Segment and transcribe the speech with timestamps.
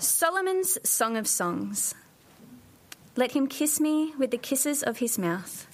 [0.00, 1.94] Solomon's Song of Songs.
[3.16, 5.66] Let him kiss me with the kisses of his mouth,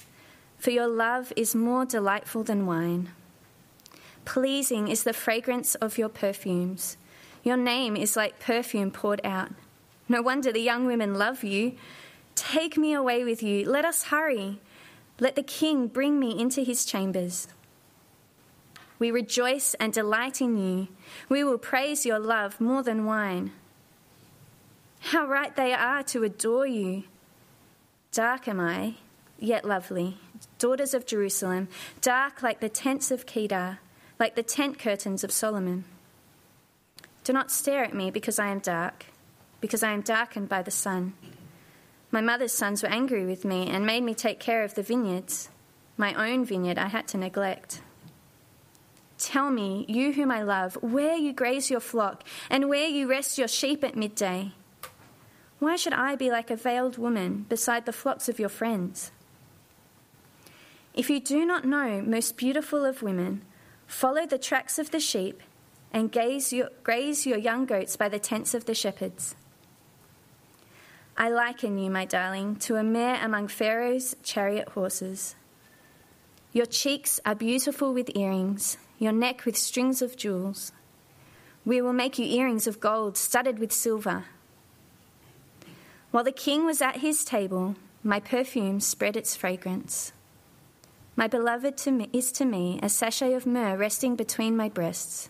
[0.57, 3.09] for your love is more delightful than wine.
[4.25, 6.97] Pleasing is the fragrance of your perfumes.
[7.41, 9.51] Your name is like perfume poured out.
[10.09, 11.77] No wonder the young women love you.
[12.35, 13.63] Take me away with you.
[13.69, 14.59] Let us hurry.
[15.21, 17.47] Let the king bring me into his chambers.
[18.99, 20.89] We rejoice and delight in you.
[21.29, 23.53] We will praise your love more than wine.
[24.99, 27.03] How right they are to adore you.
[28.11, 28.95] Dark am I,
[29.39, 30.17] yet lovely,
[30.59, 31.67] daughters of Jerusalem,
[32.01, 33.79] dark like the tents of Kedar,
[34.19, 35.85] like the tent curtains of Solomon.
[37.23, 39.05] Do not stare at me because I am dark,
[39.61, 41.13] because I am darkened by the sun.
[42.09, 45.49] My mother's sons were angry with me and made me take care of the vineyards.
[45.97, 47.81] My own vineyard I had to neglect.
[49.17, 53.37] Tell me, you whom I love, where you graze your flock and where you rest
[53.37, 54.53] your sheep at midday.
[55.59, 59.11] Why should I be like a veiled woman beside the flocks of your friends?
[60.93, 63.41] If you do not know, most beautiful of women,
[63.87, 65.41] follow the tracks of the sheep
[65.91, 66.13] and
[66.51, 69.35] your, graze your young goats by the tents of the shepherds.
[71.17, 75.35] I liken you, my darling, to a mare among Pharaoh's chariot horses.
[76.53, 80.71] Your cheeks are beautiful with earrings, your neck with strings of jewels.
[81.65, 84.25] We will make you earrings of gold studded with silver
[86.11, 90.13] while the king was at his table, my perfume spread its fragrance.
[91.15, 95.29] My beloved to me, is to me a sachet of myrrh resting between my breasts.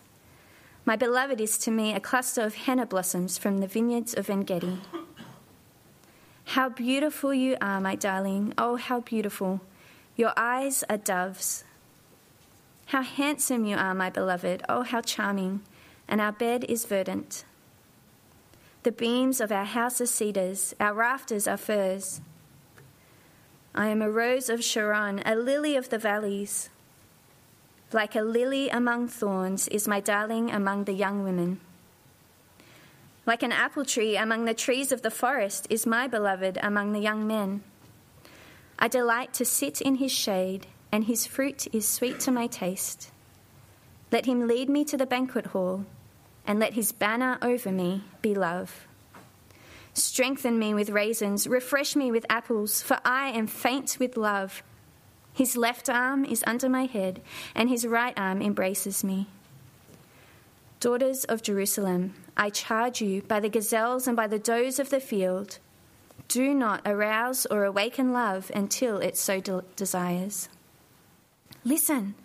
[0.86, 4.80] My beloved is to me a cluster of henna blossoms from the vineyards of Engedi.
[6.45, 8.53] How beautiful you are, my darling.
[8.58, 9.59] Oh, how beautiful.
[10.16, 11.66] Your eyes are doves.
[12.88, 14.64] How handsome you are, my beloved.
[14.69, 15.62] Oh, how charming.
[16.08, 17.44] And our bed is verdant.
[18.83, 22.22] The beams of our house are cedars, our rafters are firs.
[23.75, 26.69] I am a rose of Sharon, a lily of the valleys.
[27.91, 31.59] Like a lily among thorns is my darling among the young women.
[33.25, 37.00] Like an apple tree among the trees of the forest is my beloved among the
[37.00, 37.62] young men.
[38.80, 43.12] I delight to sit in his shade, and his fruit is sweet to my taste.
[44.12, 45.85] Let him lead me to the banquet hall
[46.47, 48.88] and let his banner over me be love.
[49.94, 54.63] Strengthen me with raisins, refresh me with apples, for I am faint with love.
[55.34, 57.22] His left arm is under my head,
[57.53, 59.28] and his right arm embraces me.
[60.80, 65.00] Daughters of Jerusalem, I charge you by the gazelles and by the does of the
[65.00, 65.57] field,
[66.28, 70.50] do not arouse or awaken love until it so de- desires.
[71.63, 72.16] Listen,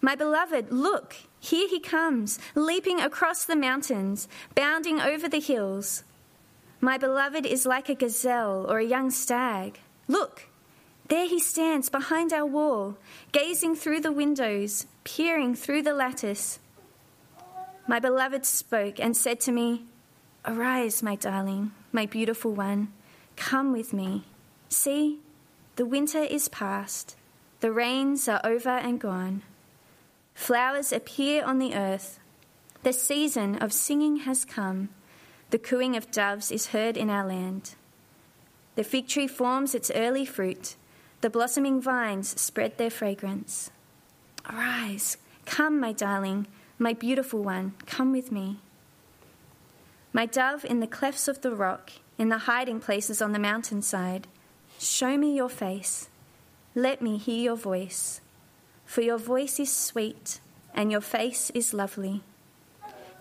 [0.00, 6.04] my beloved, look, here he comes, leaping across the mountains, bounding over the hills.
[6.80, 9.80] My beloved is like a gazelle or a young stag.
[10.06, 10.48] Look,
[11.08, 12.98] there he stands behind our wall,
[13.32, 16.58] gazing through the windows, peering through the lattice.
[17.86, 19.84] My beloved spoke and said to me,
[20.44, 22.92] Arise, my darling, my beautiful one,
[23.36, 24.24] come with me.
[24.68, 25.20] See,
[25.76, 27.16] the winter is past,
[27.60, 29.42] the rains are over and gone.
[30.38, 32.20] Flowers appear on the earth.
[32.84, 34.88] The season of singing has come.
[35.50, 37.74] The cooing of doves is heard in our land.
[38.76, 40.76] The fig tree forms its early fruit.
[41.22, 43.70] The blossoming vines spread their fragrance.
[44.48, 46.46] Arise, come, my darling,
[46.78, 48.60] my beautiful one, come with me.
[50.12, 54.28] My dove in the clefts of the rock, in the hiding places on the mountainside,
[54.78, 56.08] show me your face.
[56.76, 58.20] Let me hear your voice
[58.88, 60.40] for your voice is sweet
[60.72, 62.22] and your face is lovely.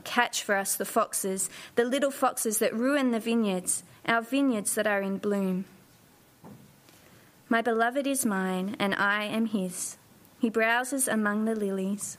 [0.05, 4.87] Catch for us the foxes, the little foxes that ruin the vineyards, our vineyards that
[4.87, 5.65] are in bloom.
[7.49, 9.97] My beloved is mine, and I am his.
[10.39, 12.17] He browses among the lilies.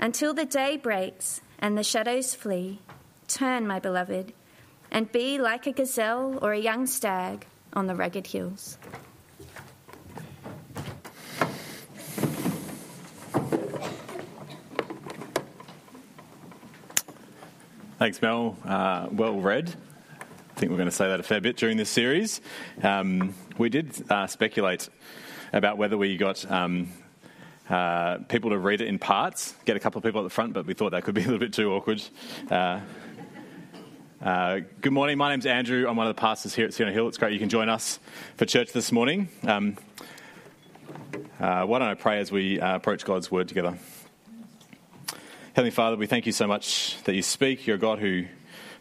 [0.00, 2.80] Until the day breaks and the shadows flee,
[3.28, 4.32] turn, my beloved,
[4.90, 8.76] and be like a gazelle or a young stag on the rugged hills.
[18.00, 18.56] Thanks, Mel.
[18.64, 19.68] Uh, well read.
[19.68, 22.40] I think we're going to say that a fair bit during this series.
[22.82, 24.88] Um, we did uh, speculate
[25.52, 26.88] about whether we got um,
[27.68, 30.54] uh, people to read it in parts, get a couple of people at the front,
[30.54, 32.02] but we thought that could be a little bit too awkward.
[32.50, 32.80] Uh,
[34.22, 35.18] uh, good morning.
[35.18, 35.86] My name's Andrew.
[35.86, 37.06] I'm one of the pastors here at Sienna Hill.
[37.06, 37.98] It's great you can join us
[38.38, 39.28] for church this morning.
[39.46, 39.76] Um,
[41.38, 43.76] uh, why don't I pray as we approach God's word together?
[45.60, 47.66] Heavenly Father, we thank you so much that you speak.
[47.66, 48.24] You're a God who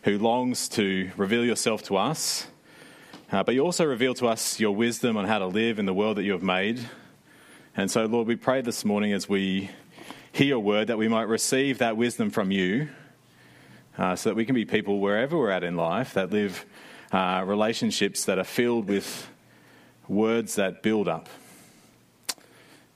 [0.03, 2.47] who longs to reveal yourself to us.
[3.33, 5.93] Uh, but you also reveal to us your wisdom on how to live in the
[5.93, 6.79] world that you have made.
[7.75, 9.71] And so, Lord, we pray this morning as we
[10.31, 12.87] hear your word that we might receive that wisdom from you
[13.97, 16.65] uh, so that we can be people wherever we're at in life that live
[17.11, 19.29] uh, relationships that are filled with
[20.07, 21.27] words that build up.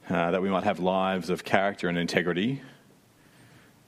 [0.10, 2.62] Uh, that we might have lives of character and integrity,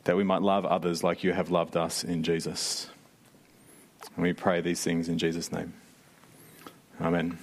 [0.06, 2.90] that we might love others like you have loved us in Jesus.
[4.16, 5.74] And we pray these things in Jesus' name.
[7.02, 7.38] Amen.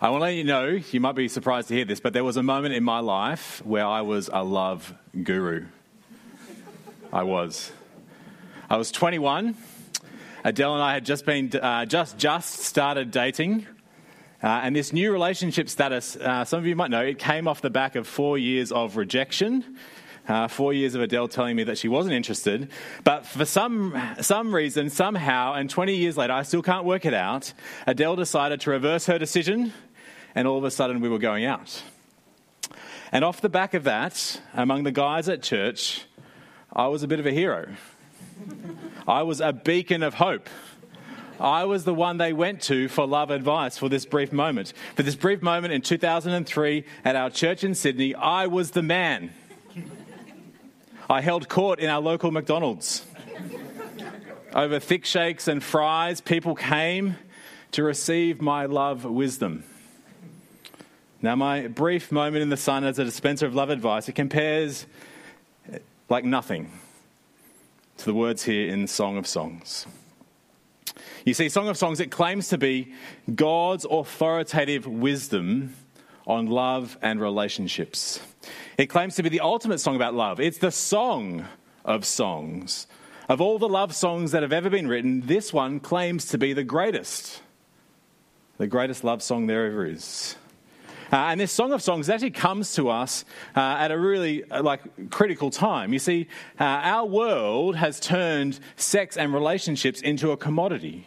[0.00, 2.24] I want to let you know, you might be surprised to hear this, but there
[2.24, 4.92] was a moment in my life where I was a love
[5.22, 5.66] guru.
[7.12, 7.70] I was.
[8.68, 9.56] I was 21.
[10.44, 13.64] Adele and I had just been uh, just just started dating,
[14.42, 16.16] uh, and this new relationship status.
[16.16, 18.96] Uh, some of you might know it came off the back of four years of
[18.96, 19.78] rejection
[20.28, 22.68] uh, four years of Adele telling me that she wasn't interested.
[23.04, 27.14] But for some, some reason, somehow, and 20 years later, I still can't work it
[27.14, 27.52] out,
[27.86, 29.72] Adele decided to reverse her decision,
[30.34, 31.82] and all of a sudden we were going out.
[33.10, 36.06] And off the back of that, among the guys at church,
[36.72, 37.68] I was a bit of a hero.
[39.06, 40.48] I was a beacon of hope.
[41.38, 44.72] I was the one they went to for love advice for this brief moment.
[44.94, 49.32] For this brief moment in 2003 at our church in Sydney, I was the man.
[51.10, 53.04] I held court in our local McDonald's.
[54.54, 57.16] Over thick shakes and fries, people came
[57.72, 59.64] to receive my love wisdom.
[61.22, 64.86] Now, my brief moment in the sun as a dispenser of love advice, it compares
[65.72, 65.78] uh,
[66.08, 66.70] like nothing
[67.98, 69.86] to the words here in Song of Songs.
[71.24, 72.92] You see, Song of Songs, it claims to be
[73.34, 75.74] God's authoritative wisdom
[76.26, 78.20] on love and relationships.
[78.78, 80.40] It claims to be the ultimate song about love.
[80.40, 81.46] It's the song
[81.84, 82.86] of songs.
[83.28, 86.52] Of all the love songs that have ever been written, this one claims to be
[86.52, 87.40] the greatest.
[88.58, 90.36] The greatest love song there ever is.
[91.12, 94.62] Uh, and this Song of Songs actually comes to us uh, at a really uh,
[94.62, 95.92] like critical time.
[95.92, 96.26] You see,
[96.58, 101.06] uh, our world has turned sex and relationships into a commodity.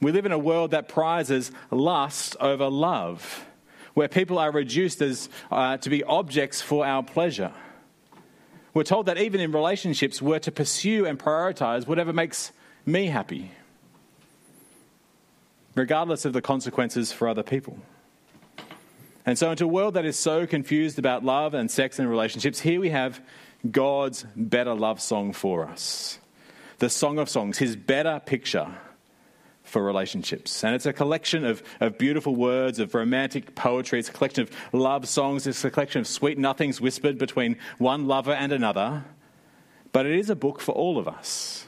[0.00, 3.44] We live in a world that prizes lust over love
[3.94, 7.52] where people are reduced as, uh, to be objects for our pleasure.
[8.74, 12.52] We're told that even in relationships, we're to pursue and prioritize whatever makes
[12.86, 13.52] me happy,
[15.74, 17.78] regardless of the consequences for other people.
[19.24, 22.60] And so, into a world that is so confused about love and sex and relationships,
[22.60, 23.20] here we have
[23.70, 26.18] God's better love song for us.
[26.78, 28.74] The Song of Songs, his better picture
[29.72, 30.62] for relationships.
[30.62, 33.98] And it's a collection of, of beautiful words, of romantic poetry.
[33.98, 35.46] It's a collection of love songs.
[35.46, 39.04] It's a collection of sweet nothings whispered between one lover and another.
[39.90, 41.66] But it is a book for all of us.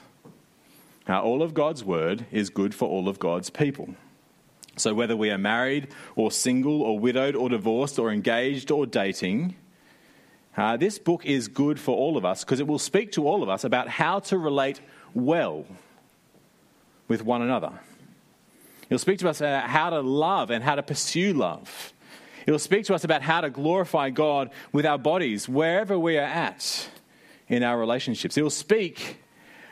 [1.08, 3.94] Now, all of God's word is good for all of God's people.
[4.76, 9.54] So, whether we are married or single or widowed or divorced or engaged or dating,
[10.56, 13.42] uh, this book is good for all of us because it will speak to all
[13.42, 14.80] of us about how to relate
[15.14, 15.64] well
[17.08, 17.72] with one another.
[18.94, 21.92] He'll speak to us about how to love and how to pursue love.
[22.46, 26.20] He'll speak to us about how to glorify God with our bodies wherever we are
[26.20, 26.88] at
[27.48, 28.36] in our relationships.
[28.36, 29.18] He'll speak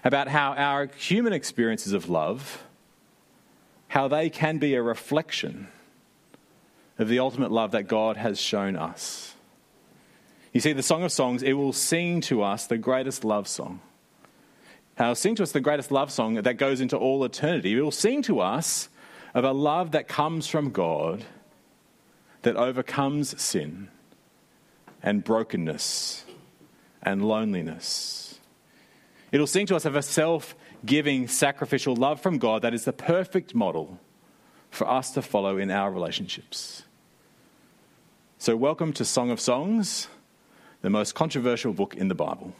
[0.03, 2.65] about how our human experiences of love
[3.87, 5.69] how they can be a reflection
[6.99, 9.37] of the ultimate love that God has shown us.
[10.53, 13.82] You see, the Song of Songs, it will sing to us the greatest love song.
[14.99, 17.79] It will sing to us the greatest love song that goes into all eternity.
[17.79, 18.89] It will sing to us
[19.34, 21.24] of a love that comes from God
[22.43, 23.89] that overcomes sin
[25.03, 26.24] and brokenness
[27.03, 28.41] and loneliness.
[29.31, 32.93] It'll sing to us of a self giving, sacrificial love from God that is the
[32.93, 33.98] perfect model
[34.70, 36.82] for us to follow in our relationships.
[38.39, 40.08] So, welcome to Song of Songs,
[40.81, 42.53] the most controversial book in the Bible.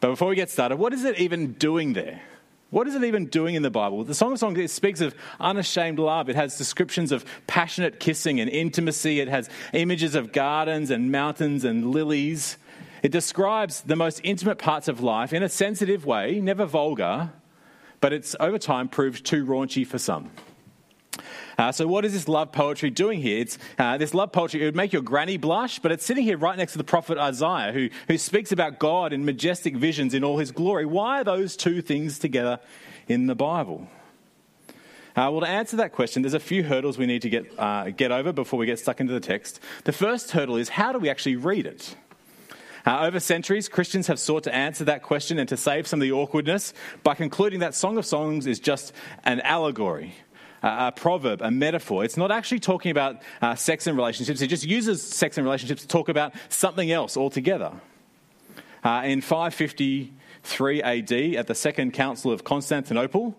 [0.00, 2.22] But before we get started, what is it even doing there?
[2.70, 4.02] What is it even doing in the Bible?
[4.04, 6.28] The Song of Songs it speaks of unashamed love.
[6.28, 9.20] It has descriptions of passionate kissing and intimacy.
[9.20, 12.58] It has images of gardens and mountains and lilies.
[13.02, 17.30] It describes the most intimate parts of life in a sensitive way, never vulgar,
[18.00, 20.30] but it's over time proved too raunchy for some.
[21.56, 23.38] Uh, so, what is this love poetry doing here?
[23.38, 26.36] It's, uh, this love poetry, it would make your granny blush, but it's sitting here
[26.36, 30.24] right next to the prophet Isaiah, who, who speaks about God in majestic visions in
[30.24, 30.86] all his glory.
[30.86, 32.60] Why are those two things together
[33.08, 33.88] in the Bible?
[35.16, 37.90] Uh, well, to answer that question, there's a few hurdles we need to get, uh,
[37.90, 39.60] get over before we get stuck into the text.
[39.84, 41.94] The first hurdle is how do we actually read it?
[42.84, 46.02] Uh, over centuries, Christians have sought to answer that question and to save some of
[46.02, 48.92] the awkwardness by concluding that Song of Songs is just
[49.22, 50.14] an allegory,
[50.64, 52.04] a proverb, a metaphor.
[52.04, 55.82] It's not actually talking about uh, sex and relationships, it just uses sex and relationships
[55.82, 57.72] to talk about something else altogether.
[58.82, 63.36] Uh, in 553 AD, at the Second Council of Constantinople,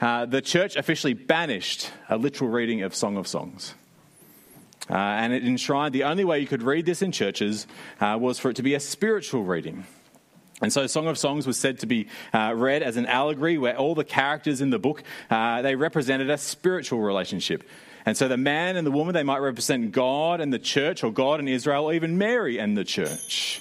[0.00, 3.74] uh, the church officially banished a literal reading of Song of Songs.
[4.90, 7.66] Uh, and it enshrined the only way you could read this in churches
[8.00, 9.84] uh, was for it to be a spiritual reading.
[10.64, 13.76] And so, Song of Songs was said to be uh, read as an allegory where
[13.76, 17.68] all the characters in the book uh, they represented a spiritual relationship.
[18.06, 21.12] And so, the man and the woman they might represent God and the church, or
[21.12, 23.60] God and Israel, or even Mary and the church.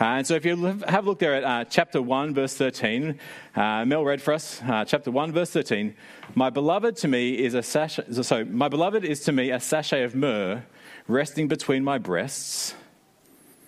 [0.00, 0.56] Uh, and so, if you
[0.88, 3.20] have a look there at uh, chapter 1, verse 13,
[3.54, 5.94] uh, Mel read for us, uh, chapter 1, verse 13.
[6.34, 10.02] My beloved to me is a sachet, so my beloved is to me a sachet
[10.02, 10.64] of myrrh
[11.06, 12.74] resting between my breasts.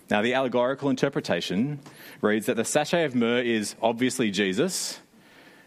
[0.09, 1.79] Now, the allegorical interpretation
[2.21, 4.99] reads that the sachet of myrrh is obviously Jesus,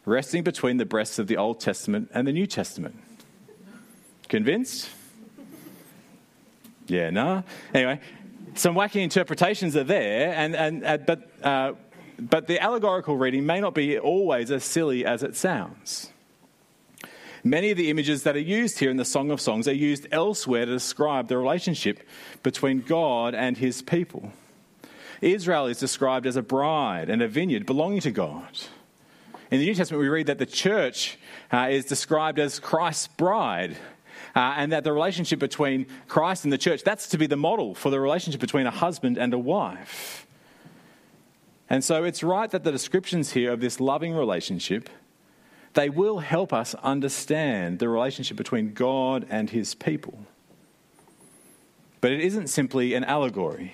[0.04, 2.96] resting between the breasts of the Old Testament and the New Testament.
[4.28, 4.90] Convinced?
[6.86, 7.34] Yeah, no?
[7.34, 7.42] Nah.
[7.74, 8.00] Anyway,
[8.54, 11.72] some wacky interpretations are there, and, and, uh, but, uh,
[12.18, 16.12] but the allegorical reading may not be always as silly as it sounds.
[17.48, 20.06] Many of the images that are used here in the Song of Songs are used
[20.12, 22.06] elsewhere to describe the relationship
[22.42, 24.32] between God and his people.
[25.22, 28.58] Israel is described as a bride and a vineyard belonging to God.
[29.50, 31.18] In the New Testament, we read that the church
[31.50, 33.78] uh, is described as Christ's bride,
[34.36, 37.74] uh, and that the relationship between Christ and the church, that's to be the model
[37.74, 40.26] for the relationship between a husband and a wife.
[41.70, 44.90] And so it's right that the descriptions here of this loving relationship
[45.74, 50.26] they will help us understand the relationship between God and his people.
[52.00, 53.72] But it isn't simply an allegory.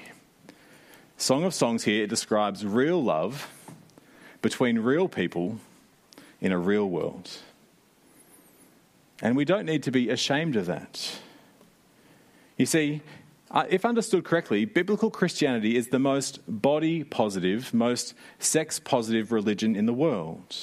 [1.17, 3.49] Song of Songs here it describes real love
[4.43, 5.59] between real people
[6.41, 7.31] in a real world.
[9.23, 11.19] And we don't need to be ashamed of that.
[12.57, 13.03] You see,
[13.51, 19.77] uh, if understood correctly, biblical Christianity is the most body positive, most sex positive religion
[19.77, 20.57] in the world.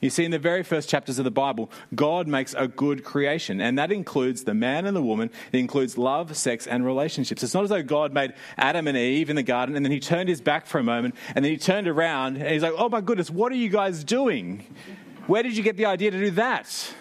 [0.00, 3.60] You see, in the very first chapters of the Bible, God makes a good creation,
[3.60, 5.30] and that includes the man and the woman.
[5.52, 7.42] It includes love, sex, and relationships.
[7.42, 10.00] It's not as though God made Adam and Eve in the garden, and then he
[10.00, 12.90] turned his back for a moment, and then he turned around, and he's like, oh
[12.90, 14.66] my goodness, what are you guys doing?
[15.26, 16.94] Where did you get the idea to do that?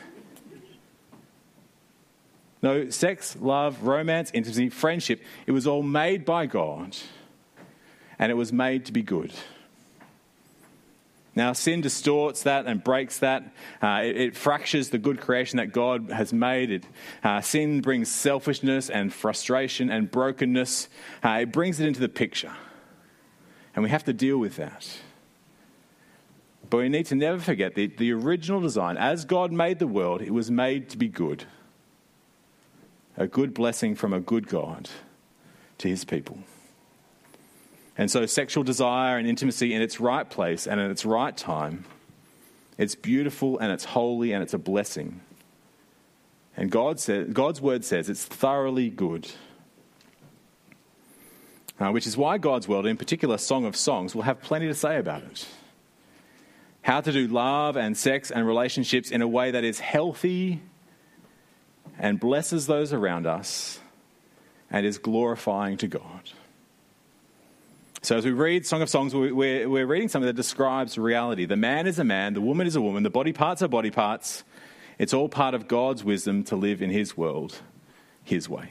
[2.62, 6.96] No, sex, love, romance, intimacy, friendship, it was all made by God,
[8.18, 9.34] and it was made to be good.
[11.36, 13.54] Now, sin distorts that and breaks that.
[13.82, 16.72] Uh, it, it, fractures the good creation that God has made.
[16.72, 16.86] It,
[17.24, 20.88] uh, sin brings selfishness and frustration and brokenness.
[21.24, 22.54] Uh, it brings it into the picture.
[23.76, 24.98] And we have to deal with that.
[26.70, 28.96] But we need to never forget the, the original design.
[28.96, 31.44] As God made the world, it was made to be good.
[33.18, 34.90] A good blessing from a good God
[35.80, 36.40] to his people.
[37.98, 41.86] And so, sexual desire and intimacy in its right place and in its right time,
[42.78, 45.22] it's beautiful and it's holy and it's a blessing.
[46.58, 49.30] And God says, God's word says it's thoroughly good.
[51.78, 54.74] Uh, which is why God's word, in particular Song of Songs, will have plenty to
[54.74, 55.46] say about it.
[56.82, 60.62] How to do love and sex and relationships in a way that is healthy
[61.98, 63.80] and blesses those around us
[64.70, 66.32] and is glorifying to God.
[68.06, 71.46] So, as we read Song of Songs, we're, we're reading something that describes reality.
[71.46, 73.90] The man is a man, the woman is a woman, the body parts are body
[73.90, 74.44] parts.
[75.00, 77.64] It's all part of God's wisdom to live in His world,
[78.24, 78.70] His way.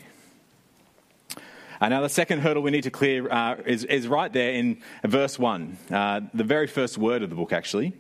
[1.81, 4.81] Uh, now, the second hurdle we need to clear uh, is, is, right there in
[5.03, 7.93] verse 1, uh, the very first word of the book, actually.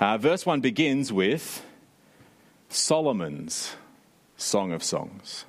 [0.00, 1.64] Uh, verse 1 begins with
[2.68, 3.76] Solomon's
[4.36, 5.44] Song of Songs.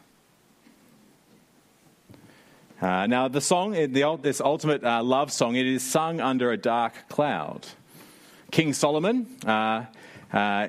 [2.84, 6.58] Uh, now, the song, the, this ultimate uh, love song, it is sung under a
[6.58, 7.66] dark cloud.
[8.52, 9.86] King Solomon, uh,
[10.34, 10.68] uh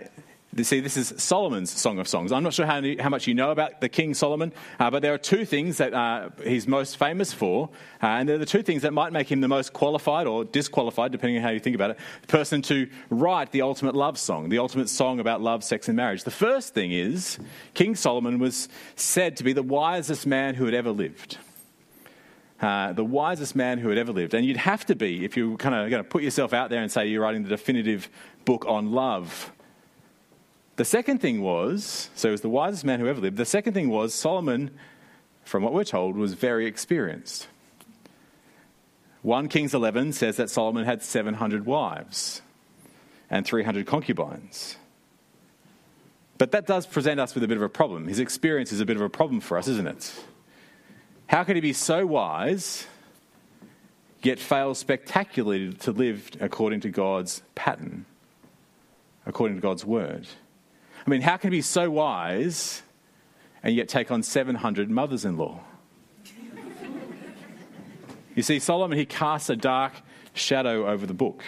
[0.63, 2.31] see, this is Solomon's Song of Songs.
[2.31, 5.13] I'm not sure how, how much you know about the King Solomon, uh, but there
[5.13, 7.69] are two things that uh, he's most famous for,
[8.01, 11.39] and they're the two things that might make him the most qualified or disqualified, depending
[11.39, 14.89] on how you think about it, person to write the ultimate love song, the ultimate
[14.89, 16.23] song about love, sex, and marriage.
[16.23, 17.41] The first thing is
[17.75, 21.39] King Solomon was said to be the wisest man who had ever lived.
[22.65, 24.33] Uh, the wisest man who had ever lived.
[24.33, 26.71] And you'd have to be if you were kind of going to put yourself out
[26.71, 28.09] there and say you're writing the definitive
[28.47, 29.53] book on love.
[30.77, 33.37] The second thing was so he was the wisest man who ever lived.
[33.37, 34.71] The second thing was Solomon,
[35.45, 37.49] from what we're told, was very experienced.
[39.21, 42.41] 1 Kings 11 says that Solomon had 700 wives
[43.29, 44.79] and 300 concubines.
[46.39, 48.09] But that does present us with a bit of a problem.
[48.09, 50.25] His experience is a bit of a problem for us, isn't it?
[51.27, 52.87] How could he be so wise,
[54.23, 58.05] yet fail spectacularly to live according to God's pattern,
[59.27, 60.27] according to God's word?
[61.07, 62.83] I mean, how can he be so wise
[63.63, 65.61] and yet take on 700 mothers in law?
[68.35, 69.93] You see, Solomon, he casts a dark
[70.35, 71.43] shadow over the book.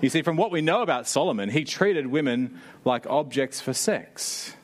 [0.00, 4.54] You see, from what we know about Solomon, he treated women like objects for sex.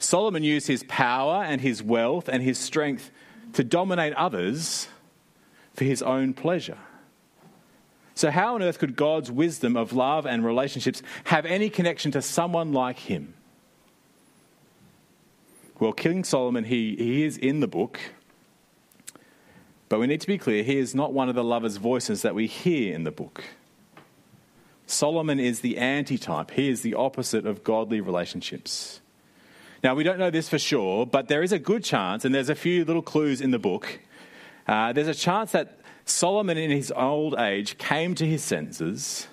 [0.00, 3.10] Solomon used his power and his wealth and his strength
[3.52, 4.88] to dominate others
[5.74, 6.78] for his own pleasure.
[8.14, 12.22] So, how on earth could God's wisdom of love and relationships have any connection to
[12.22, 13.34] someone like him?
[15.78, 17.98] Well, King Solomon, he, he is in the book,
[19.88, 22.34] but we need to be clear, he is not one of the lovers' voices that
[22.34, 23.42] we hear in the book.
[24.86, 29.00] Solomon is the antitype, he is the opposite of godly relationships.
[29.82, 32.50] Now, we don't know this for sure, but there is a good chance, and there's
[32.50, 34.00] a few little clues in the book.
[34.66, 39.26] Uh, there's a chance that Solomon, in his old age, came to his senses.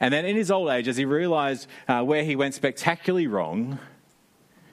[0.00, 3.78] And then, in his old age, as he realized uh, where he went spectacularly wrong,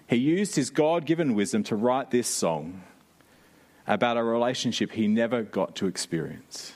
[0.08, 2.82] he used his God given wisdom to write this song
[3.86, 6.74] about a relationship he never got to experience.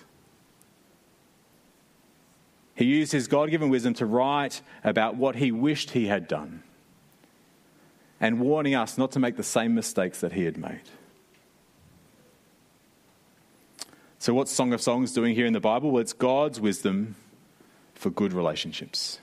[2.76, 6.64] He used his God given wisdom to write about what he wished he had done
[8.24, 10.80] and warning us not to make the same mistakes that he had made.
[14.18, 15.92] So, what's Song of Songs doing here in the Bible?
[15.92, 17.18] Well, it's God's wisdom
[17.94, 19.20] for good relationships.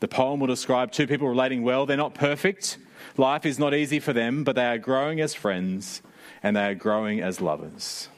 [0.00, 1.86] The poem will describe two people relating well.
[1.86, 2.78] They're not perfect.
[3.16, 6.02] Life is not easy for them, but they are growing as friends
[6.42, 8.08] and they are growing as lovers.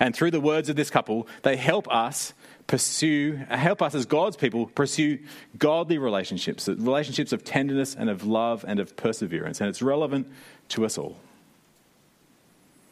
[0.00, 2.34] And through the words of this couple, they help us
[2.66, 5.18] pursue, help us as God's people pursue
[5.58, 9.60] godly relationships, relationships of tenderness and of love and of perseverance.
[9.60, 10.30] And it's relevant
[10.70, 11.16] to us all.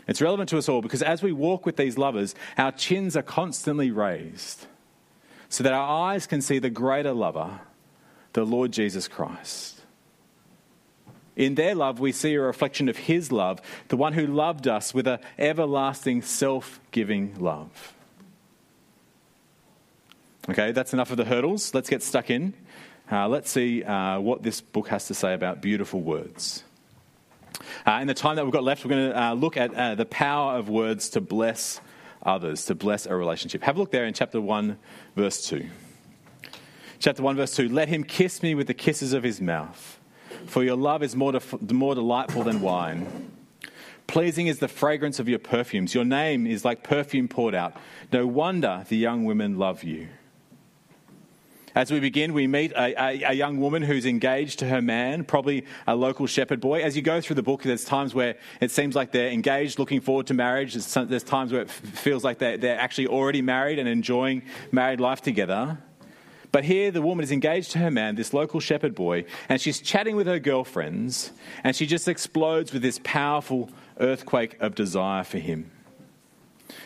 [0.07, 3.23] It's relevant to us all because as we walk with these lovers, our chins are
[3.23, 4.67] constantly raised
[5.49, 7.61] so that our eyes can see the greater lover,
[8.33, 9.81] the Lord Jesus Christ.
[11.37, 14.93] In their love, we see a reflection of His love, the one who loved us
[14.93, 17.95] with an everlasting, self giving love.
[20.49, 21.75] Okay, that's enough of the hurdles.
[21.75, 22.55] Let's get stuck in.
[23.11, 26.65] Uh, let's see uh, what this book has to say about beautiful words.
[27.87, 29.95] Uh, in the time that we've got left, we're going to uh, look at uh,
[29.95, 31.81] the power of words to bless
[32.23, 33.63] others, to bless a relationship.
[33.63, 34.79] Have a look there in chapter 1,
[35.17, 35.69] verse 2.
[36.99, 40.01] Chapter 1, verse 2 Let him kiss me with the kisses of his mouth
[40.47, 43.31] for your love is more, de- more delightful than wine.
[44.07, 45.95] Pleasing is the fragrance of your perfumes.
[45.95, 47.77] Your name is like perfume poured out.
[48.13, 50.09] No wonder the young women love you.
[51.75, 55.25] As we begin, we meet a, a, a, young woman who's engaged to her man,
[55.25, 56.83] probably a local shepherd boy.
[56.83, 60.01] As you go through the book, there's times where it seems like they're engaged, looking
[60.01, 60.75] forward to marriage.
[60.75, 65.01] There's, there's times where it feels like they're, they're actually already married and enjoying married
[65.01, 65.79] life together.
[66.53, 69.81] But here, the woman is engaged to her man, this local shepherd boy, and she's
[69.81, 71.31] chatting with her girlfriends,
[71.63, 75.71] and she just explodes with this powerful earthquake of desire for him.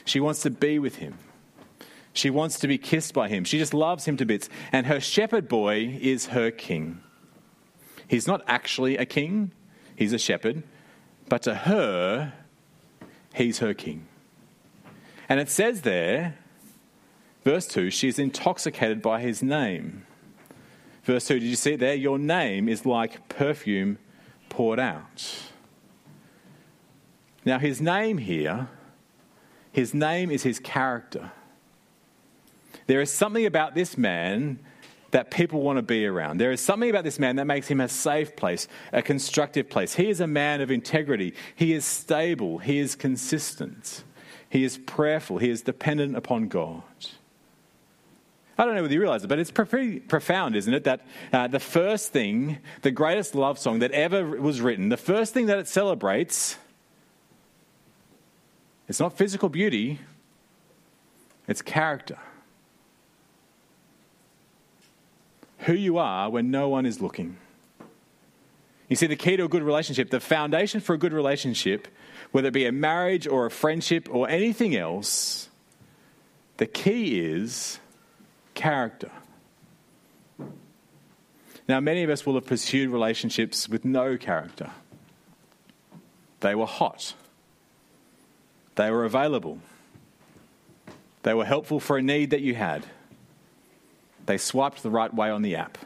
[0.04, 1.18] She wants to be with him.
[2.14, 3.44] She wants to be kissed by him.
[3.44, 4.48] She just loves him to bits.
[4.72, 7.00] And her shepherd boy is her king.
[8.08, 9.50] He's not actually a king,
[9.94, 10.62] he's a shepherd.
[11.28, 12.32] But to her,
[13.34, 14.06] he's her king.
[15.28, 16.38] And it says there
[17.44, 20.06] Verse 2, she is intoxicated by his name.
[21.04, 21.94] Verse 2, did you see it there?
[21.94, 23.98] Your name is like perfume
[24.48, 25.50] poured out.
[27.44, 28.68] Now, his name here,
[29.70, 31.32] his name is his character.
[32.86, 34.58] There is something about this man
[35.14, 36.38] that people want to be around.
[36.38, 39.94] There is something about this man that makes him a safe place, a constructive place.
[39.94, 41.34] He is a man of integrity.
[41.54, 42.58] He is stable.
[42.58, 44.02] He is consistent.
[44.48, 45.38] He is prayerful.
[45.38, 46.82] He is dependent upon God.
[48.58, 50.84] I don't know whether you realize it, but it's pretty profound, isn't it?
[50.84, 51.00] That
[51.32, 55.46] uh, the first thing, the greatest love song that ever was written, the first thing
[55.46, 56.56] that it celebrates,
[58.88, 60.00] it's not physical beauty,
[61.46, 62.18] it's character.
[65.64, 67.36] Who you are when no one is looking.
[68.88, 71.88] You see, the key to a good relationship, the foundation for a good relationship,
[72.32, 75.48] whether it be a marriage or a friendship or anything else,
[76.58, 77.78] the key is
[78.52, 79.10] character.
[81.66, 84.70] Now, many of us will have pursued relationships with no character.
[86.40, 87.14] They were hot,
[88.74, 89.60] they were available,
[91.22, 92.84] They were helpful for a need that you had.
[94.26, 95.78] They swiped the right way on the app.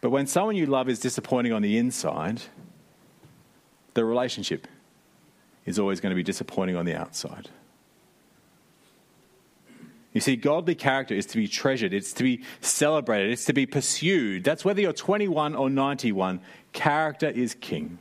[0.00, 2.42] But when someone you love is disappointing on the inside,
[3.94, 4.66] the relationship
[5.64, 7.48] is always going to be disappointing on the outside.
[10.12, 13.64] You see, godly character is to be treasured, it's to be celebrated, it's to be
[13.64, 14.44] pursued.
[14.44, 16.40] That's whether you're 21 or 91,
[16.72, 17.98] character is king.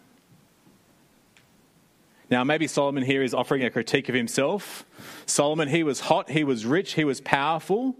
[2.32, 4.86] Now, maybe Solomon here is offering a critique of himself.
[5.26, 7.94] Solomon, he was hot, he was rich, he was powerful,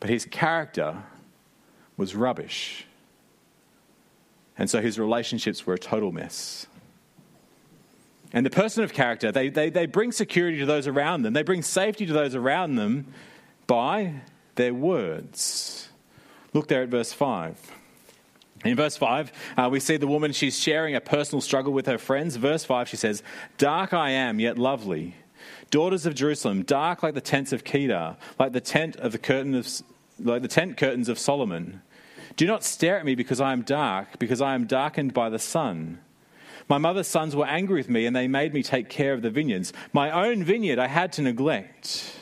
[0.00, 1.04] but his character
[1.96, 2.84] was rubbish.
[4.58, 6.66] And so his relationships were a total mess.
[8.32, 11.44] And the person of character, they, they, they bring security to those around them, they
[11.44, 13.06] bring safety to those around them
[13.68, 14.14] by
[14.56, 15.88] their words.
[16.52, 17.56] Look there at verse 5.
[18.64, 21.98] In verse 5, uh, we see the woman, she's sharing a personal struggle with her
[21.98, 22.36] friends.
[22.36, 23.22] Verse 5, she says,
[23.58, 25.14] Dark I am, yet lovely.
[25.70, 29.54] Daughters of Jerusalem, dark like the tents of Kedar, like the tent of the curtain
[29.54, 29.68] of,
[30.18, 31.82] like the tent curtains of Solomon.
[32.36, 35.38] Do not stare at me because I am dark, because I am darkened by the
[35.38, 36.00] sun.
[36.66, 39.30] My mother's sons were angry with me, and they made me take care of the
[39.30, 39.74] vineyards.
[39.92, 42.16] My own vineyard I had to neglect.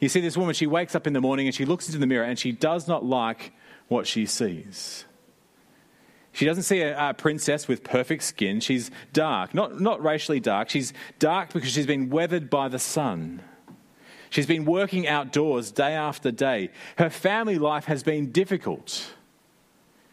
[0.00, 2.06] You see, this woman, she wakes up in the morning and she looks into the
[2.06, 3.52] mirror and she does not like
[3.88, 5.04] what she sees.
[6.32, 8.60] She doesn't see a, a, princess with perfect skin.
[8.60, 10.68] She's dark, not, not racially dark.
[10.68, 13.42] She's dark because she's been weathered by the sun.
[14.30, 16.70] She's been working outdoors day after day.
[16.96, 19.12] Her family life has been difficult.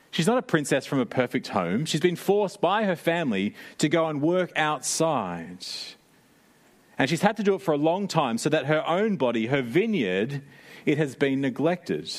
[0.09, 1.85] She's not a princess from a perfect home.
[1.85, 5.65] She's been forced by her family to go and work outside.
[6.97, 9.47] And she's had to do it for a long time so that her own body,
[9.47, 10.41] her vineyard,
[10.85, 12.09] it has been neglected.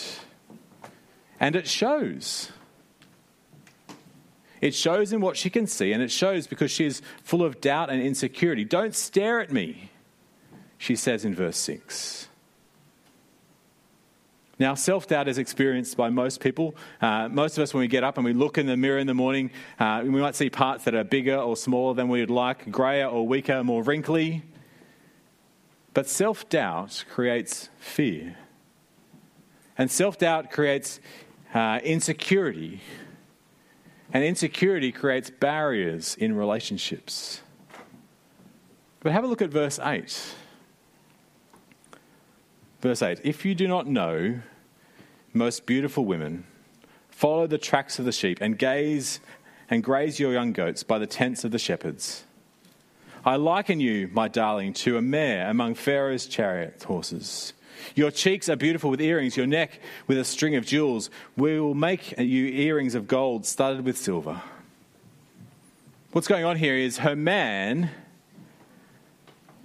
[1.38, 2.50] And it shows.
[4.60, 7.60] It shows in what she can see, and it shows because she is full of
[7.60, 8.64] doubt and insecurity.
[8.64, 9.90] Don't stare at me,
[10.78, 12.28] she says in verse 6.
[14.58, 16.74] Now, self doubt is experienced by most people.
[17.02, 19.06] Uh, most of us, when we get up and we look in the mirror in
[19.06, 22.30] the morning, uh, we might see parts that are bigger or smaller than we would
[22.30, 24.42] like, grayer or weaker, more wrinkly.
[25.92, 28.36] But self doubt creates fear.
[29.76, 31.00] And self doubt creates
[31.56, 32.80] uh, insecurity.
[34.12, 37.40] And insecurity creates barriers in relationships.
[39.00, 40.34] But have a look at verse 8.
[42.80, 44.40] Verse 8 If you do not know,
[45.32, 46.44] most beautiful women,
[47.08, 49.20] follow the tracks of the sheep and gaze
[49.70, 52.24] and graze your young goats by the tents of the shepherds.
[53.24, 57.54] I liken you, my darling, to a mare among Pharaoh's chariot horses.
[57.94, 61.10] Your cheeks are beautiful with earrings, your neck with a string of jewels.
[61.36, 64.42] We will make you earrings of gold studded with silver.
[66.12, 67.90] What's going on here is her man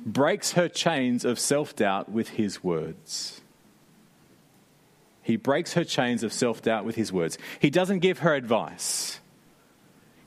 [0.05, 3.41] breaks her chains of self doubt with his words.
[5.21, 7.37] He breaks her chains of self doubt with his words.
[7.59, 9.19] He doesn't give her advice.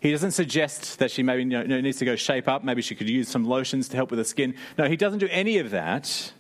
[0.01, 2.62] He doesn't suggest that she maybe you know, needs to go shape up.
[2.62, 4.55] Maybe she could use some lotions to help with the skin.
[4.77, 6.33] No, he doesn't do any of that.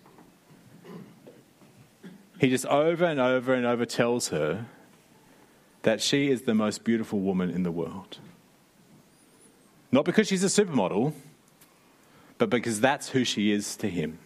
[2.44, 4.66] He just over and over and over tells her
[5.80, 8.18] that she is the most beautiful woman in the world.
[9.90, 11.14] Not because she's a supermodel,
[12.36, 14.18] but because that's who she is to him.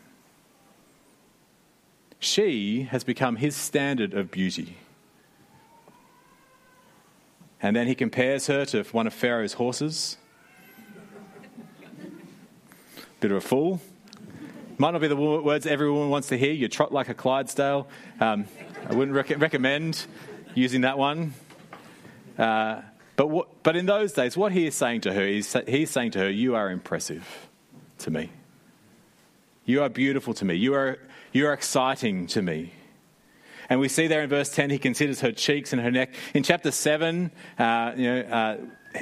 [2.19, 4.79] She has become his standard of beauty.
[7.63, 10.17] And then he compares her to one of Pharaoh's horses.
[13.21, 13.81] Bit of a fool.
[14.81, 16.53] Might not be the words every woman wants to hear.
[16.53, 17.89] You trot like a Clydesdale.
[18.21, 18.47] Um,
[18.89, 20.07] I wouldn't rec- recommend
[20.55, 21.35] using that one.
[22.39, 22.83] Uh,
[23.17, 26.13] but, what, but in those days, what he is saying to her, is he's saying
[26.13, 27.49] to her, You are impressive
[27.99, 28.31] to me.
[29.65, 30.55] You are beautiful to me.
[30.55, 30.99] You are,
[31.33, 32.73] you are exciting to me.
[33.69, 36.15] And we see there in verse 10, he considers her cheeks and her neck.
[36.35, 38.57] In chapter 7, uh, you know, uh,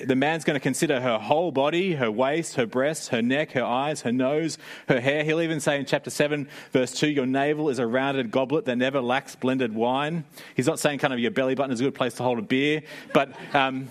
[0.05, 3.65] the man's going to consider her whole body, her waist, her breasts, her neck, her
[3.65, 5.23] eyes, her nose, her hair.
[5.23, 8.77] He'll even say in chapter 7, verse 2, your navel is a rounded goblet that
[8.77, 10.25] never lacks blended wine.
[10.55, 12.43] He's not saying kind of your belly button is a good place to hold a
[12.43, 12.83] beer,
[13.15, 13.89] but um,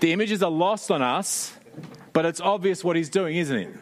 [0.00, 1.54] the images are lost on us,
[2.12, 3.74] but it's obvious what he's doing, isn't it?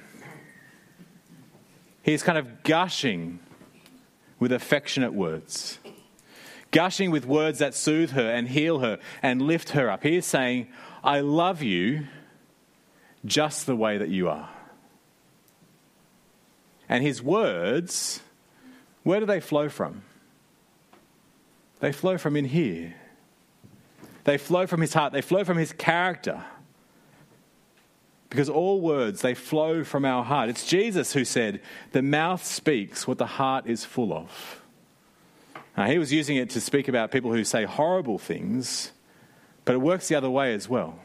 [2.02, 3.38] He's kind of gushing
[4.38, 5.78] with affectionate words,
[6.70, 10.02] gushing with words that soothe her and heal her and lift her up.
[10.02, 10.68] He is saying,
[11.04, 12.08] I love you
[13.24, 14.50] just the way that you are.
[16.88, 18.20] And his words,
[19.04, 20.02] where do they flow from?
[21.80, 22.94] They flow from in here.
[24.24, 26.42] They flow from his heart, they flow from his character
[28.34, 30.48] because all words, they flow from our heart.
[30.48, 31.60] It's Jesus who said,
[31.92, 34.60] The mouth speaks what the heart is full of.
[35.76, 38.90] Now, he was using it to speak about people who say horrible things,
[39.64, 40.98] but it works the other way as well.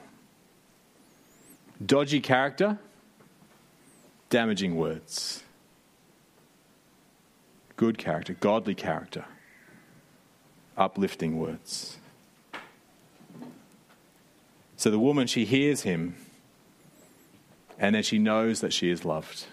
[1.84, 2.78] Dodgy character,
[4.30, 5.43] damaging words.
[7.78, 9.26] Good character, godly character,
[10.78, 11.98] uplifting words.
[14.76, 16.15] So the woman, she hears him
[17.78, 19.45] and then she knows that she is loved.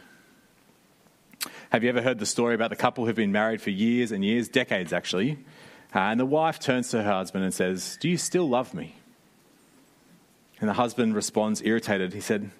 [1.70, 4.24] Have you ever heard the story about the couple who've been married for years and
[4.24, 5.38] years, decades actually?
[5.98, 8.96] And the wife turns to her husband and says, Do you still love me?
[10.60, 12.12] And the husband responds, irritated.
[12.12, 12.50] He said,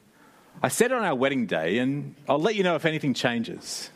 [0.63, 3.91] I said on our wedding day, and I'll let you know if anything changes.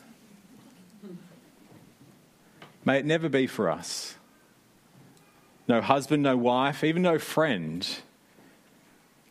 [2.83, 4.15] May it never be for us.
[5.67, 7.87] No husband, no wife, even no friend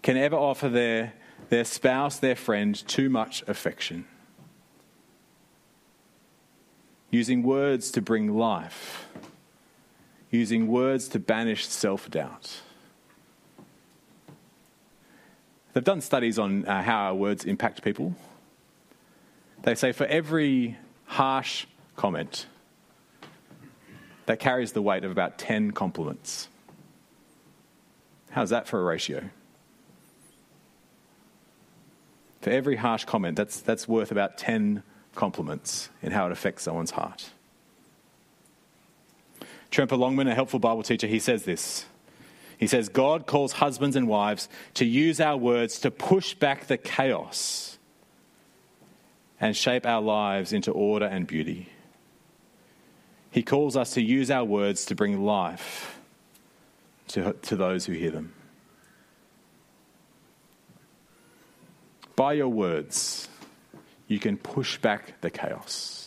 [0.03, 1.13] can ever offer their
[1.49, 4.07] their spouse, their friend, too much affection.
[7.11, 9.09] Using words to bring life,
[10.31, 12.61] using words to banish self doubt.
[15.73, 18.15] They've done studies on uh, how our words impact people.
[19.63, 21.67] They say for every harsh
[21.97, 22.47] comment,
[24.31, 26.49] that carries the weight of about 10 compliments.
[28.31, 29.29] How's that for a ratio?
[32.41, 34.85] For every harsh comment, that's, that's worth about 10
[35.17, 37.31] compliments in how it affects someone's heart.
[39.71, 41.85] Tremper Longman, a helpful Bible teacher, he says this.
[42.59, 46.77] He says, God calls husbands and wives to use our words to push back the
[46.77, 47.79] chaos
[49.41, 51.71] and shape our lives into order and beauty.
[53.31, 55.99] He calls us to use our words to bring life
[57.09, 58.35] to, to those who hear them.
[62.21, 63.31] by your words,
[64.07, 66.00] you can push back the chaos.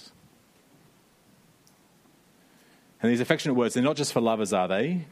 [3.03, 5.05] And these affectionate words, they're not just for lovers, are they?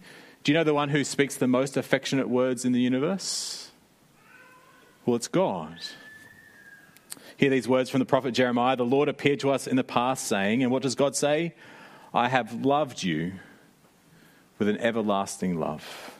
[0.44, 3.70] Do you know the one who speaks the most affectionate words in the universe?
[5.06, 5.78] Well, it's God.
[7.36, 10.26] Hear these words from the prophet Jeremiah The Lord appeared to us in the past,
[10.26, 11.54] saying, And what does God say?
[12.14, 13.34] I have loved you
[14.58, 16.16] with an everlasting love.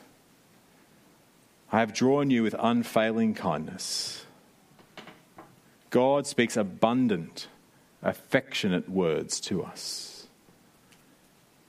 [1.70, 4.26] I have drawn you with unfailing kindness.
[5.88, 7.48] God speaks abundant,
[8.02, 10.21] affectionate words to us.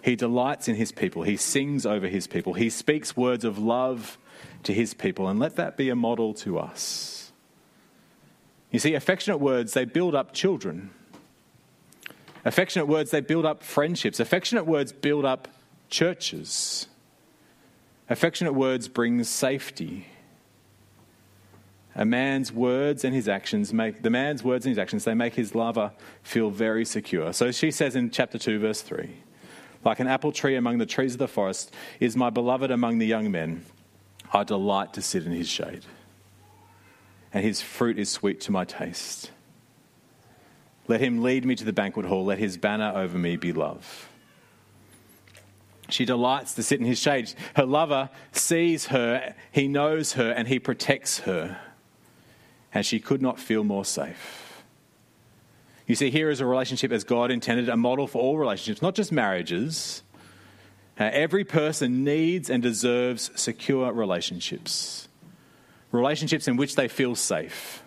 [0.03, 1.23] He delights in his people.
[1.23, 2.53] He sings over his people.
[2.53, 4.17] He speaks words of love
[4.63, 5.29] to his people.
[5.29, 7.31] And let that be a model to us.
[8.69, 10.89] You see, affectionate words, they build up children.
[12.43, 14.19] Affectionate words, they build up friendships.
[14.19, 15.47] Affectionate words build up
[15.89, 16.87] churches.
[18.09, 20.07] Affectionate words bring safety.
[21.95, 25.35] A man's words and his actions make the man's words and his actions they make
[25.35, 27.31] his lover feel very secure.
[27.31, 29.22] So she says in chapter 2 verse 3,
[29.85, 33.05] like an apple tree among the trees of the forest is my beloved among the
[33.05, 33.65] young men.
[34.31, 35.85] I delight to sit in his shade.
[37.33, 39.31] And his fruit is sweet to my taste.
[40.87, 42.25] Let him lead me to the banquet hall.
[42.25, 44.09] Let his banner over me be love.
[45.89, 47.33] She delights to sit in his shade.
[47.55, 51.59] Her lover sees her, he knows her, and he protects her
[52.73, 54.42] and she could not feel more safe.
[55.87, 58.95] You see, here is a relationship as God intended, a model for all relationships, not
[58.95, 60.03] just marriages.
[60.99, 65.07] Uh, every person needs and deserves secure relationships,
[65.91, 67.83] relationships in which they feel safe.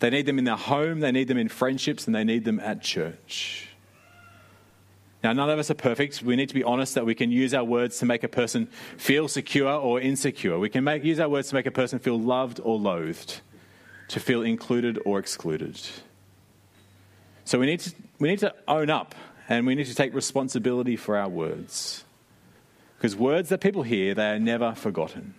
[0.00, 2.60] They need them in their home, they need them in friendships, and they need them
[2.60, 3.68] at church.
[5.22, 6.22] Now, none of us are perfect.
[6.22, 8.66] We need to be honest that we can use our words to make a person
[8.98, 10.58] feel secure or insecure.
[10.58, 13.40] We can make, use our words to make a person feel loved or loathed
[14.08, 15.80] to feel included or excluded.
[17.44, 19.14] So we need to, we need to own up
[19.48, 22.04] and we need to take responsibility for our words.
[22.96, 25.34] Because words that people hear, they are never forgotten.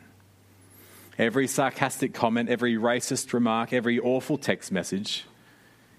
[1.18, 5.26] Every sarcastic comment, every racist remark, every awful text message,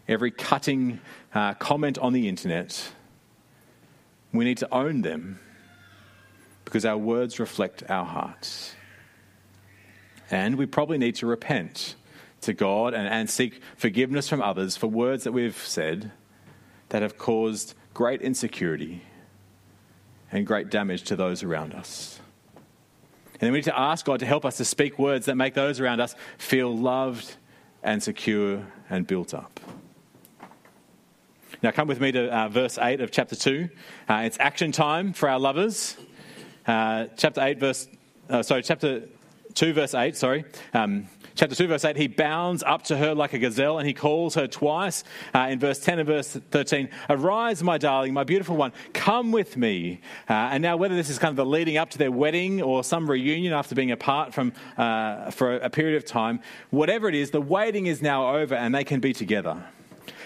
[0.06, 1.00] every cutting
[1.34, 2.92] uh, comment on the internet,
[4.32, 5.40] we need to own them
[6.64, 8.74] because our words reflect our hearts.
[10.30, 11.94] And we probably need to repent
[12.42, 16.12] to God and, and seek forgiveness from others for words that we've said
[16.90, 19.02] that have caused great insecurity
[20.30, 22.20] and great damage to those around us.
[23.34, 25.54] And then we need to ask God to help us to speak words that make
[25.54, 27.36] those around us feel loved
[27.82, 29.60] and secure and built up.
[31.62, 33.68] Now, come with me to uh, verse 8 of chapter 2.
[34.08, 35.96] Uh, it's action time for our lovers.
[36.66, 37.88] Uh, chapter 8, verse,
[38.28, 39.08] uh, sorry, chapter
[39.54, 40.44] 2, verse 8, sorry.
[40.74, 43.94] Um, chapter 2, verse 8, he bounds up to her like a gazelle and he
[43.94, 45.04] calls her twice.
[45.34, 49.56] Uh, in verse 10 and verse 13, Arise, my darling, my beautiful one, come with
[49.56, 50.00] me.
[50.28, 52.82] Uh, and now, whether this is kind of the leading up to their wedding or
[52.82, 57.30] some reunion after being apart from, uh, for a period of time, whatever it is,
[57.30, 59.64] the waiting is now over and they can be together.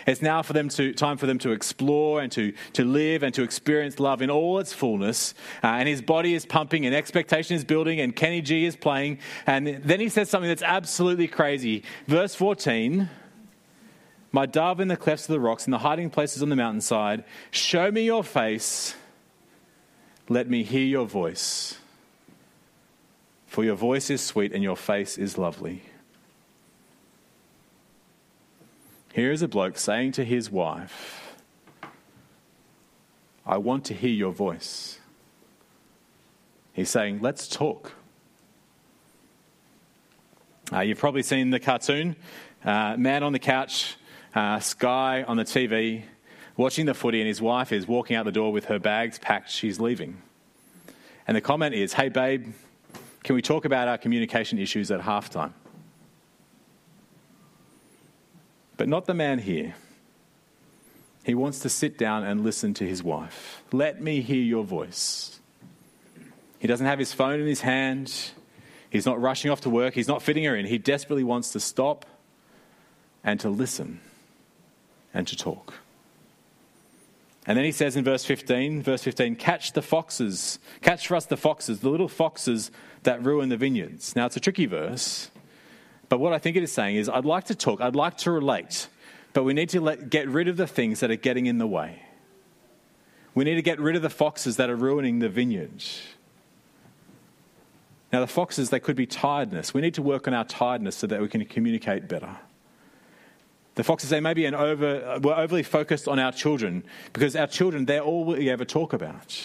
[0.06, 3.34] It's now for them to, time for them to explore and to, to live and
[3.34, 5.34] to experience love in all its fullness.
[5.62, 9.18] Uh, and his body is pumping and expectation is building and Kenny G is playing.
[9.46, 11.84] And then he says something that's absolutely crazy.
[12.06, 13.08] Verse 14
[14.32, 17.24] My dove in the clefts of the rocks, in the hiding places on the mountainside,
[17.50, 18.94] show me your face.
[20.28, 21.76] Let me hear your voice.
[23.46, 25.82] For your voice is sweet and your face is lovely.
[29.12, 31.34] Here is a bloke saying to his wife,
[33.44, 35.00] I want to hear your voice.
[36.72, 37.92] He's saying, Let's talk.
[40.72, 42.14] Uh, you've probably seen the cartoon
[42.64, 43.96] uh, man on the couch,
[44.36, 46.04] uh, Sky on the TV,
[46.56, 49.50] watching the footy, and his wife is walking out the door with her bags packed.
[49.50, 50.22] She's leaving.
[51.26, 52.52] And the comment is, Hey, babe,
[53.24, 55.52] can we talk about our communication issues at halftime?
[58.80, 59.74] But not the man here.
[61.22, 63.62] He wants to sit down and listen to his wife.
[63.72, 65.38] Let me hear your voice.
[66.58, 68.10] He doesn't have his phone in his hand.
[68.88, 69.92] He's not rushing off to work.
[69.92, 70.64] He's not fitting her in.
[70.64, 72.06] He desperately wants to stop
[73.22, 74.00] and to listen
[75.12, 75.74] and to talk.
[77.46, 81.26] And then he says in verse 15, verse 15, catch the foxes, catch for us
[81.26, 82.70] the foxes, the little foxes
[83.02, 84.16] that ruin the vineyards.
[84.16, 85.30] Now it's a tricky verse
[86.10, 88.30] but what I think it is saying is, I'd like to talk, I'd like to
[88.30, 88.88] relate,
[89.32, 91.66] but we need to let, get rid of the things that are getting in the
[91.66, 92.02] way.
[93.32, 95.84] We need to get rid of the foxes that are ruining the vineyard.
[98.12, 99.72] Now, the foxes, they could be tiredness.
[99.72, 102.36] We need to work on our tiredness so that we can communicate better.
[103.76, 107.46] The foxes, they may be an over, we're overly focused on our children because our
[107.46, 109.40] children, they're all we ever talk about.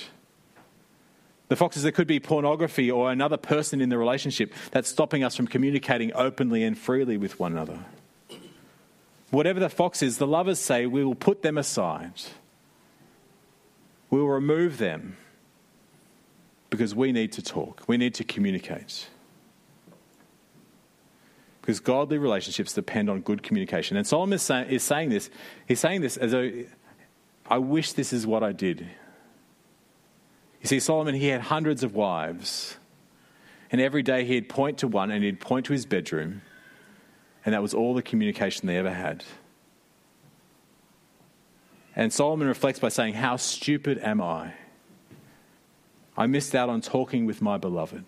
[1.48, 5.36] The foxes, there could be pornography or another person in the relationship that's stopping us
[5.36, 7.80] from communicating openly and freely with one another.
[9.30, 12.14] Whatever the fox is, the lovers say, we will put them aside.
[14.10, 15.18] We will remove them
[16.70, 19.08] because we need to talk, we need to communicate.
[21.62, 23.98] Because godly relationships depend on good communication.
[23.98, 25.30] And Solomon is, say, is saying this.
[25.68, 26.52] He's saying this as though,
[27.50, 28.88] I wish this is what I did
[30.66, 32.76] you see, Solomon, he had hundreds of wives.
[33.72, 36.42] And every day he'd point to one and he'd point to his bedroom.
[37.46, 39.24] And that was all the communication they ever had.
[41.96, 44.54] And Solomon reflects by saying, How stupid am I?
[46.18, 48.04] I missed out on talking with my beloved.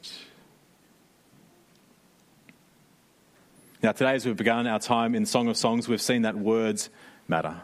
[3.83, 6.89] Now, today, as we've begun our time in Song of Songs, we've seen that words
[7.27, 7.61] matter.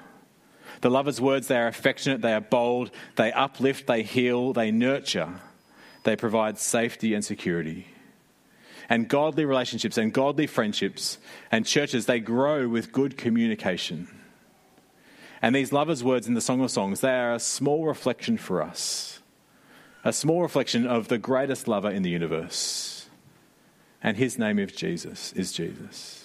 [0.83, 5.39] The lover's words, they are affectionate, they are bold, they uplift, they heal, they nurture,
[6.03, 7.87] they provide safety and security.
[8.89, 11.19] And godly relationships and godly friendships
[11.49, 14.09] and churches, they grow with good communication.
[15.41, 18.61] And these lovers' words in the Song of Songs, they are a small reflection for
[18.61, 19.21] us,
[20.03, 23.07] a small reflection of the greatest lover in the universe.
[24.03, 26.22] And his name is Jesus, is Jesus.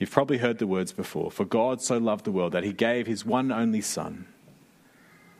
[0.00, 1.30] You've probably heard the words before.
[1.30, 4.26] For God so loved the world that he gave his one only Son,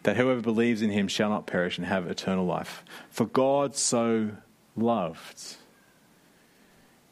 [0.03, 2.85] that whoever believes in him shall not perish and have eternal life.
[3.09, 4.33] For God so
[4.77, 5.57] loved.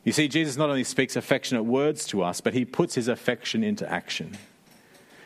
[0.05, 3.65] You see, Jesus not only speaks affectionate words to us, but he puts his affection
[3.65, 4.37] into action.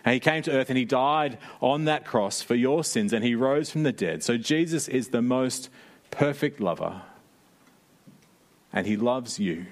[0.04, 3.24] And he came to earth and he died on that cross for your sins and
[3.24, 4.22] he rose from the dead.
[4.22, 5.70] So Jesus is the most
[6.12, 7.02] perfect lover.
[8.72, 9.66] And he loves you.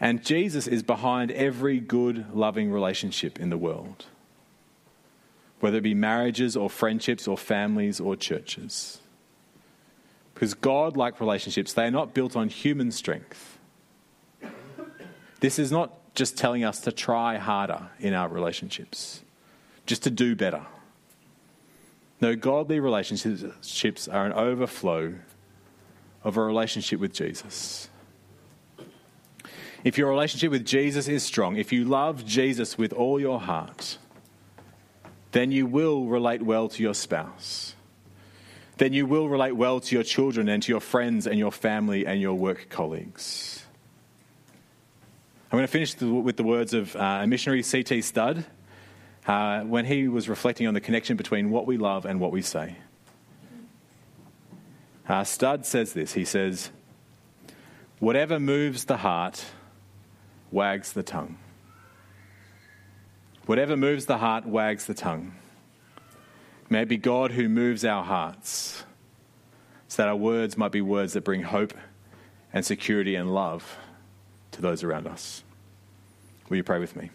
[0.00, 4.06] And Jesus is behind every good, loving relationship in the world,
[5.60, 9.00] whether it be marriages or friendships or families or churches.
[10.32, 13.58] Because God like relationships, they are not built on human strength.
[15.40, 19.22] This is not just telling us to try harder in our relationships,
[19.84, 20.64] just to do better.
[22.22, 25.14] No, godly relationships are an overflow
[26.24, 27.88] of a relationship with Jesus.
[29.82, 33.98] If your relationship with Jesus is strong, if you love Jesus with all your heart,
[35.32, 37.74] then you will relate well to your spouse.
[38.76, 42.06] Then you will relate well to your children and to your friends and your family
[42.06, 43.64] and your work colleagues.
[45.50, 48.02] I'm going to finish with the words of uh, a missionary, C.T.
[48.02, 48.44] Studd,
[49.26, 52.42] uh, when he was reflecting on the connection between what we love and what we
[52.42, 52.76] say.
[55.08, 56.70] Uh, Studd says this He says,
[57.98, 59.44] Whatever moves the heart
[60.50, 61.38] wags the tongue.
[63.46, 65.34] Whatever moves the heart wags the tongue.
[66.68, 68.84] May it be God who moves our hearts
[69.88, 71.74] so that our words might be words that bring hope
[72.52, 73.78] and security and love
[74.52, 75.42] to those around us.
[76.48, 77.10] Will you pray with me?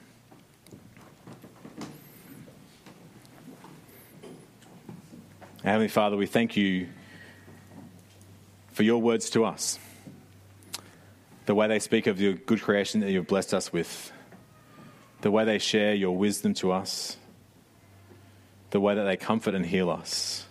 [5.63, 6.87] Heavenly Father, we thank you
[8.73, 9.79] for your words to us,
[11.45, 14.11] the way they speak of your good creation that you've blessed us with,
[15.21, 17.17] the way they share your wisdom to us,
[18.71, 20.45] the way that they comfort and heal us.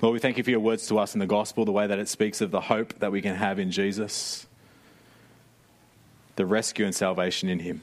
[0.00, 1.98] Lord, we thank you for your words to us in the gospel, the way that
[1.98, 4.46] it speaks of the hope that we can have in Jesus,
[6.36, 7.82] the rescue and salvation in him.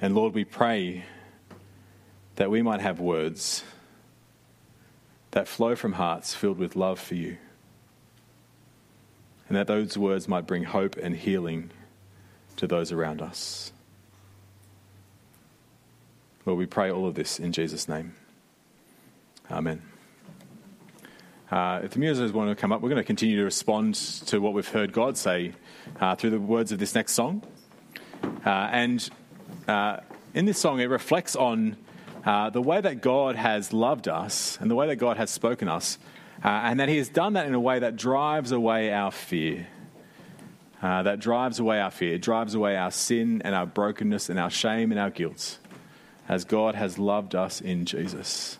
[0.00, 1.04] And Lord, we pray
[2.36, 3.62] that we might have words
[5.32, 7.36] that flow from hearts filled with love for you.
[9.48, 11.70] And that those words might bring hope and healing
[12.56, 13.72] to those around us.
[16.44, 18.14] Lord, we pray all of this in Jesus' name.
[19.50, 19.82] Amen.
[21.50, 24.38] Uh, if the musicians want to come up, we're going to continue to respond to
[24.38, 25.54] what we've heard God say
[25.98, 27.42] uh, through the words of this next song.
[28.44, 29.08] Uh, and
[29.66, 30.00] uh,
[30.34, 31.76] in this song, it reflects on
[32.26, 35.68] uh, the way that God has loved us and the way that God has spoken
[35.68, 35.98] us,
[36.44, 39.66] uh, and that He has done that in a way that drives away our fear.
[40.80, 44.38] Uh, that drives away our fear, it drives away our sin and our brokenness and
[44.38, 45.58] our shame and our guilt,
[46.28, 48.58] as God has loved us in Jesus.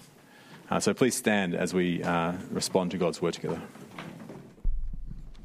[0.69, 3.63] Uh, so please stand as we uh, respond to God's word together.